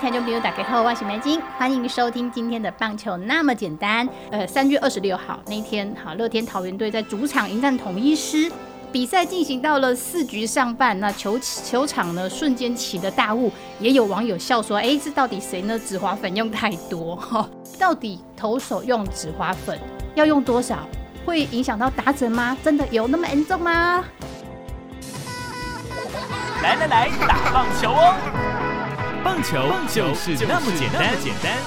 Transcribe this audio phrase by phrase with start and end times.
[0.00, 4.08] 听众朋友，大家好，我是梅金，欢迎收听今天的棒球那么简单。
[4.30, 8.50] 呃，三月二十六号那天，好，乐天桃园队在主场迎战统一师，
[8.90, 15.78] 比赛进行到了四局上半，那球球场呢瞬间起了大雾，也有网友笑说，哎，这到底谁呢？
[15.78, 17.46] 紫花粉用太多哈？
[17.78, 19.78] 到底投手用紫花粉
[20.14, 20.78] 要用多少？
[21.26, 22.56] 会影响到打者吗？
[22.64, 24.02] 真的有那么严重吗？
[26.62, 28.59] 来来来，打棒球哦！
[29.22, 29.60] 棒球
[29.92, 31.58] 就是那么简单，简单。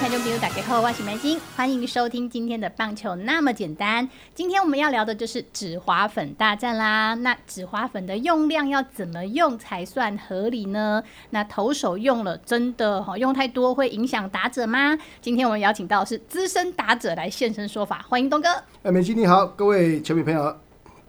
[0.00, 4.08] 听众朋友，大家好，我是梅金，欢迎收听今天的棒球那么简单。
[4.34, 7.12] 今天我们要聊的就是紫花粉大战啦。
[7.14, 11.02] 那紫花粉的用量要怎么用才算合理呢？
[11.30, 14.96] 那投手用了真的哈用太多会影响打者吗？
[15.20, 18.48] 今天我们邀请到是资深打者来现身说法，欢迎东哥。
[18.84, 20.56] 哎，梅金你好，各位球迷朋友。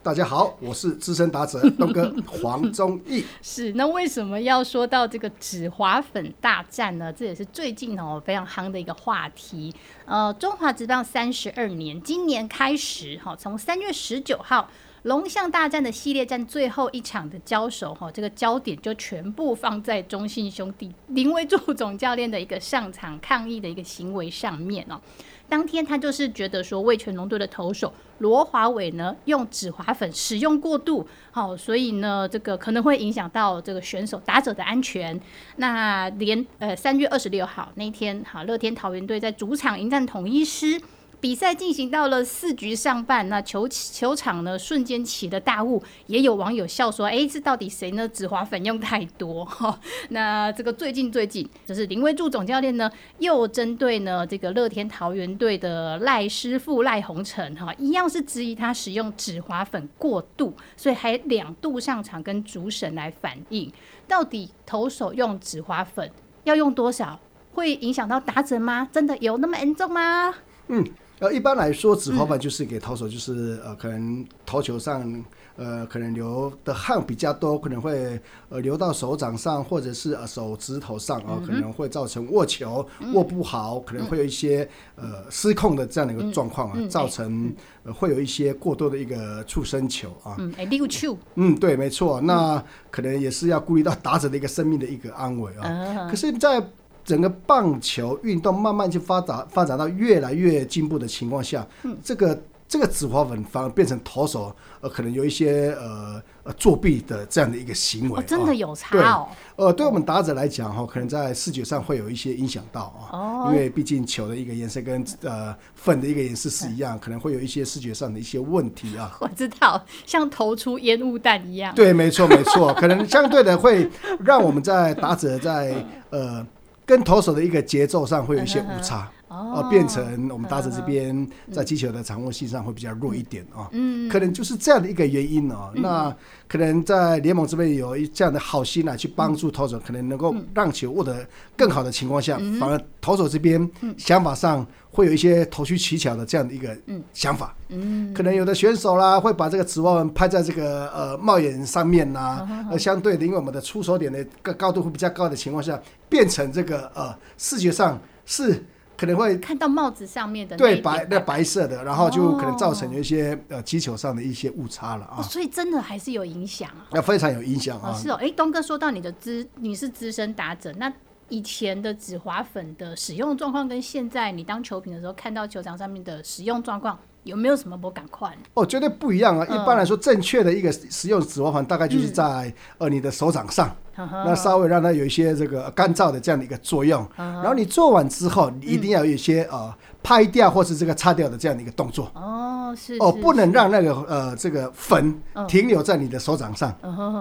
[0.07, 3.25] 大家好，我是资深打者 东哥黄忠义。
[3.41, 7.11] 是，那为什么要说到这个纸华粉大战呢？
[7.11, 9.75] 这也是最近哦非常夯的一个话题。
[10.05, 14.69] 呃，中华职棒三十二年，今年开始哈，从三月十九号
[15.03, 25.01] 龙象大战的系列战最后一场的交手哈，这个焦点就全部放在中信兄弟林威柱总教练的一个上场抗议的一个行为上面哦。
[25.49, 35.19] 当天他就是觉得说，魏全龙队的投手罗华伟呢用止滑粉使用过度，好，所以呢这个可能会影响到这个选手打者的安全。
[35.55, 40.81] 那连呃三月二十六号那天，好，乐天桃园队在主场迎战统一师。
[41.19, 48.07] 比赛进行到了四局上半，那球球场呢瞬间起了大雾，也有网友笑说：“哎，这到底谁呢？
[48.07, 49.79] 紫花粉用太多。”哈，
[50.09, 63.73] 那这个最近最近，就是林威柱总教练呢，又针对呢这个乐天桃园队的赖师傅赖鸿成，哈，一样是质疑他使用紫花粉过度，所以还两度上场跟主审来反映，
[64.07, 66.11] 到底投手用紫花粉
[66.43, 67.19] 要用多少，
[67.55, 68.87] 会影响到打者吗？
[68.91, 70.35] 真的有那么严重吗？
[70.67, 70.85] 嗯。
[71.19, 75.23] 呃，一般来说，紫花板就是给投手，就是呃，可能投球上，
[75.55, 78.19] 呃，可能流的汗比较多，可能会
[78.49, 87.51] 呃流到手掌上，或者是呃手指头上啊，可能会造成握球握不好，可能会有一些呃失控的这样的一个状况啊，造成
[87.81, 90.35] 呃会有一些过多的一个触身球啊。
[90.37, 91.17] 嗯，哎，溜球。
[91.33, 96.07] 嗯，对，没错，那可能也是要顾虑到打者的一个生命的一个安危啊。
[96.11, 96.63] 可是，在
[97.07, 101.65] 整个棒球运动慢慢去发展，发展到越来越进步的情况下，
[102.03, 102.37] 这个
[102.67, 109.29] 这个紫花粉反而变成投手呃，可能有一些呃呃作弊的这样的一个行为，真的有差哦。
[109.55, 119.15] 呃，对我们打者来讲哈，可能在视觉上会有一些影响到啊，因为毕竟球的一个颜色跟呃粉的一个颜色是一样，可能会有一些视觉上的一些问题啊。
[119.21, 121.73] 我知道，像投出烟雾弹一样。
[121.73, 123.89] 对，没错，没错，可能相对的会
[124.19, 125.73] 让我们在打者在
[126.11, 126.45] 呃。
[126.87, 135.71] 跟投手的一个节奏上会有一些误差，哦，变成我们打者这边在击球的掌握性上会比较弱一点啊，嗯，可能就是这样的一个原因哦。
[135.75, 136.15] 那
[136.47, 146.75] 可能在联盟这边有一这样的好心来去帮助投手，可能能够让球握得更好的情况下，反而投手这边想法上会有一些投虚取巧的这样的一个
[147.13, 155.79] 想法，嗯，可能有的选手啦会把这个指望纹拍在这个呃帽檐上面呐，呃，相对的，因为我们的出手点的个高度会比较高的情况下。
[156.09, 158.63] 变成这个呃，视觉上是
[158.97, 165.21] 可能会看到帽子上面的对白那白色的，然后就可能造成有一些呃击球上的一些误差了啊。
[165.21, 167.93] 所以真的还是有影响啊，那非常有影响啊。
[167.93, 170.91] 是哦，哎，东哥说到你的资你是资深打者，那
[171.29, 176.97] 以前的紫滑粉的使用状况跟现在你当球评的时候看到球场上面的使用状况。
[177.23, 178.33] 有没有什么不赶快？
[178.53, 179.45] 哦，绝对不一样啊！
[179.47, 187.05] 一般来说，正确的一个使用紫花粉大概就是在呃你的手掌上，那稍微让它有一些这个干燥的这样的一个作用。
[187.15, 192.11] 然后你做完之后，你一定要有一些呃拍掉或是这个擦掉的这样的一个动作。
[192.15, 196.73] 哦，是哦，不能让那个呃这个粉停留在你的手掌上，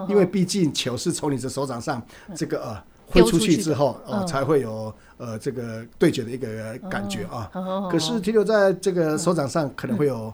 [0.07, 2.01] 因为毕竟球是从你的手掌上
[2.35, 2.77] 这个呃。
[3.09, 7.49] 挥出去之后，呃，才会有呃这个对决的一个感觉啊。
[7.89, 10.33] 可是停留在这个手掌上，可能会有。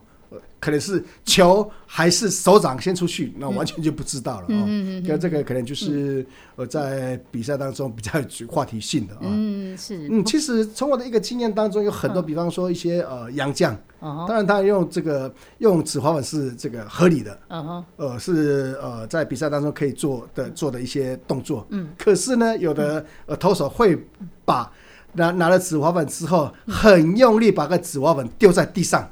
[0.60, 4.66] 可能是球还是手掌先出去，那完全就不知道了啊。
[5.06, 6.26] 跟这个可能就是
[6.56, 9.22] 呃，在比赛当中比较具话题性的啊。
[9.24, 10.08] 嗯，是。
[10.10, 17.38] 嗯，其实从我的一个经验当中，有很多，比方说一些呃洋将，当然他用这个用紫花粉是这个合理的。
[17.50, 17.86] 嗯哼。
[17.98, 21.66] 呃，是呃在比赛当中可以做的做的一些动作。
[21.70, 21.90] 嗯。
[21.98, 23.98] 可是呢，有的呃投手会
[24.46, 24.72] 把
[25.12, 29.10] 拿拿了紫花粉之后，很用力把个紫花粉丢在地上。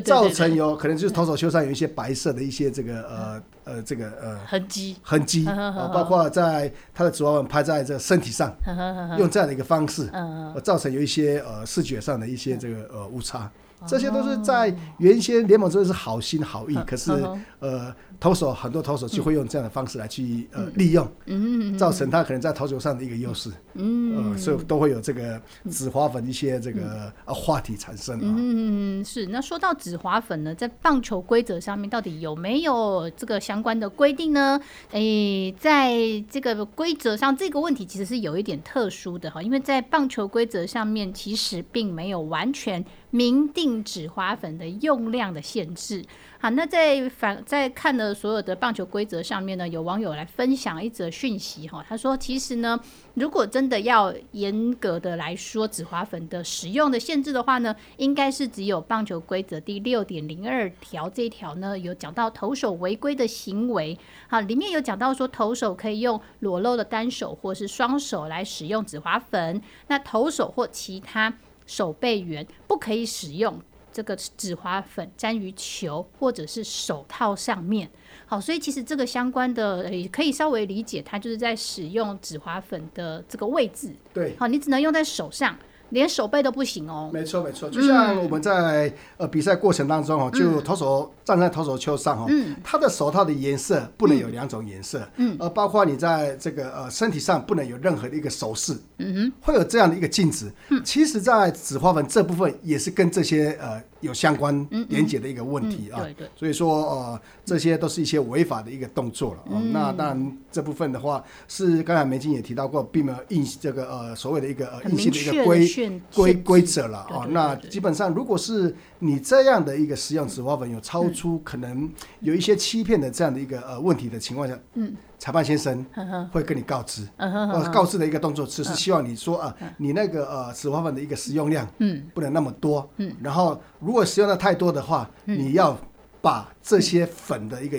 [0.00, 8.50] 造成有可能就是投手球上有一些白色的一些这个呃呃这个呃痕迹，痕迹，啊 包括在他的指滑粉拍在这个身体上，
[9.18, 10.10] 用这样的一个方式，
[10.64, 13.40] 造成有一些呃视觉上的一些这个呃误差。
[13.80, 13.86] 哦。
[13.86, 17.12] 这些都是在原先联盟真的是好心好意，可是
[17.58, 24.32] 呃，投手很多投手就会用这样的方式来去呃利用，嗯造成他可能在投球上的一个优势，嗯。
[24.32, 28.22] 呃，所以都会有这个紫花粉一些这个呃话题产生啊。
[28.24, 29.26] 嗯，是。
[29.26, 34.60] 那说到紫花粉呢，在棒球规则上面到底有没有这个相相关的规定呢？
[34.90, 35.96] 诶，在
[36.28, 46.04] 这个规则上，这个问题其实是有一点特殊的哈，因为在棒球规则上面，其实并没有完全明定止滑粉的用量的限制。
[46.38, 52.78] 好，那在反在看了所有的棒球规则上面呢，有网友来分享一则讯息哈，他说其实呢，
[53.14, 63.98] 如果真的要严格的来说止滑粉的使用的限制的话呢，应该是只有棒球规则第六点零二条这一条呢，有讲到投手违规的行为，
[64.28, 71.32] 好，里面有讲到说投手可以用裸露的单手或是双手来使用止滑粉，那投手或其他
[71.66, 73.60] 守备员不可以使用。
[73.92, 77.90] 这个止滑粉沾于球或者是手套上面，
[78.26, 85.58] 好，所以其实这个相关的呃也可以稍微理解，它就是在使用止滑粉的这个位置，对，好，你只能用在手上，
[85.90, 87.10] 连手背都不行哦。
[87.12, 90.38] 没错没错，就像我们在呃比赛过程当中哦，嗯。
[90.38, 92.30] 就投手站在投手球上哦，
[92.62, 100.50] 他的手套的颜色不能有两种颜色，嗯，呃，包括你在这个呃身体上不能有任何的一个手势，嗯哼，会有这样的一个禁止。
[100.68, 100.80] 嗯。
[100.84, 106.28] 其实，在紫花粉这部分也是跟这些呃有相关连结的一个问题啊，嗯对对。
[106.36, 109.60] 所以说呃这些都是一些违法的一个动作了哦。
[109.62, 109.72] 嗯。
[109.72, 117.26] 那当然这部分的话是刚才梅金也提到过，并没有硬这个呃所谓的一个呃很硬性的一个规规规则了哦对对。
[117.26, 117.32] 对。
[117.32, 121.90] 那基本上，如果是你这样的一个使用紫花粉有超出可能
[122.20, 125.84] 有一些欺骗的这样的一个呃问题的情况下，嗯，裁判先生
[126.32, 135.78] 会跟你告知，呃，告知的一个动作，只是希望你说啊，你那个呃紫花粉的一个使用量，嗯，不能那么多，嗯，然后如果使用的太多的话，你要
[136.20, 137.78] 把这些粉的一个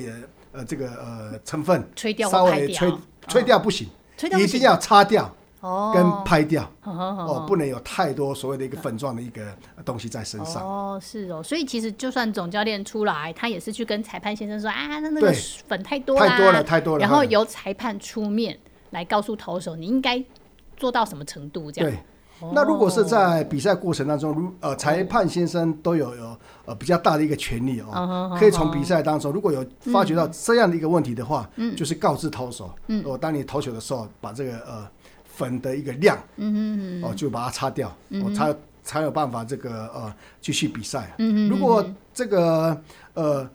[0.51, 2.93] 呃这个呃成分吹掉稍微吹
[3.27, 3.87] 吹掉不行，
[4.17, 4.55] 吹掉不行。
[4.55, 6.69] 一定要擦掉哦，跟拍掉。
[6.83, 9.42] 哦，不能有太多所谓的一个粉状的一个
[9.83, 10.63] 东西在身上。
[10.63, 15.33] 哦，是哦，所以其实就算总教练出来，他也是去跟裁判先生说啊，那那个
[15.68, 17.30] 粉太多啦太多了太多了然后嗯。
[17.30, 18.57] 由裁判出面
[18.92, 20.24] 来告诉投手，你应该
[20.77, 21.92] 做到什么程度这样。
[21.92, 22.00] 对，
[22.39, 22.51] 哦。
[22.56, 27.88] 那如果是在比赛过程当中，如呃裁判先生都有有呃比较大的一个权利嗯
[28.31, 31.75] 哦，可以从比赛当中，如果有发觉到这样的一个问题的话，嗯。
[31.75, 34.88] 就是告知投手，嗯，我，当你投球的时候，把这个呃
[35.38, 40.12] 粉的一个量，嗯哦，就把它擦掉，哦，才才有办法这个呃
[40.42, 41.13] 继续比赛。
[41.19, 42.81] 嗯如果这个
[43.13, 43.48] 呃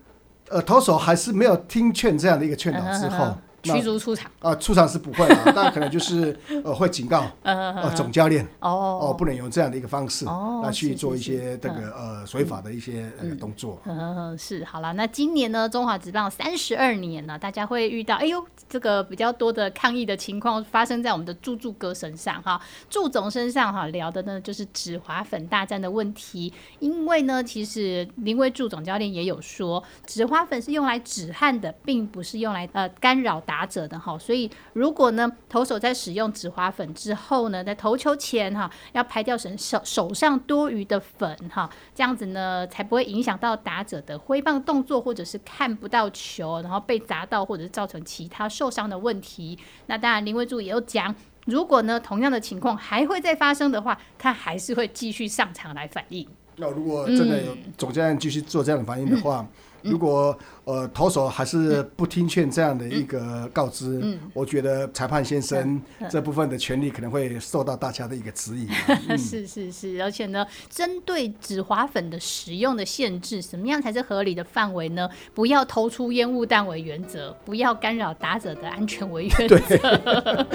[0.48, 4.30] 呃投手还是没有听劝这样的一个劝导之后，驱逐出场。
[4.40, 13.80] 啊，出场是不会啊， 但可能就是呃会警告 呃总教练哦哦，不能用这样的一个方式哦来去做一些这个呃违法的一些呃动作。
[13.84, 14.92] 嗯，是好了。
[14.94, 22.60] 那今年呢，中华职棒三十二年呢，大家会遇到，哎呦，这个比较多的抗议的情况发生在我们的祝祝哥身上哈，
[22.90, 26.52] 祝总身上哈，聊的呢就是止滑粉大战的问题。
[26.80, 34.18] 因为呢，其实林威祝总教练也有说，止滑粉是用来止汗的，并不是用来呃干扰打者的哈。
[34.18, 49.58] 所以如果呢，投手在使用止滑粉之后呢，在投球前哈，要拍掉手手手上多余的粉哈，这样子呢，才不会影响到打者的挥棒动作，或者是看不到球，然后被砸到，或者是造成其他受伤的问题。
[49.86, 51.14] 那当然，林威柱也有讲，
[51.46, 56.26] 如果呢同样的情况还会再发生的话，他还是会继续上场来反应。
[56.56, 59.46] 那如果真的有总教练继续做这样的反应的话，
[59.82, 68.94] 如果呃投手还是不听劝这样的一个告知，我觉得裁判先生这部分的权利可能会受到大家的一个质疑啊。
[69.16, 75.08] 是是是，而且呢，针对止滑粉的使用的限制，什么样才是合理的范围呢？
[75.34, 79.58] 不要投出烟雾弹为原则，不要干扰打者的安全为原则。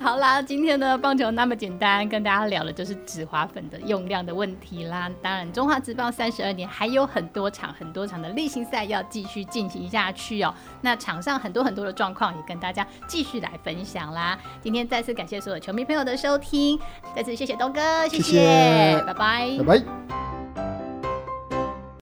[0.00, 5.10] 好啦，今天的棒球那么简单，跟大家聊的就是止滑粉的用量的问题啦。
[5.22, 10.54] 当然，中华职棒三十二年还有很多场很多场的例行赛要继续进行下去哦。
[10.80, 14.38] 那场上很多很多的状况也跟大家继续来分享啦。
[14.60, 16.78] 今天再次感谢所有球迷朋友的收听，
[17.14, 20.19] 再次谢谢东哥，谢谢谢拜拜拜拜。